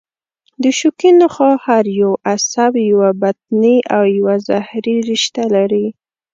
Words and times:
د 0.63 0.65
شوکي 0.77 1.09
نخاع 1.21 1.55
هر 1.65 1.85
یو 2.01 2.11
عصب 2.33 2.71
یوه 2.91 3.09
بطني 3.21 3.77
او 3.95 4.03
یوه 4.17 4.35
ظهري 4.47 4.95
رشته 5.09 5.43
لري. 5.55 5.85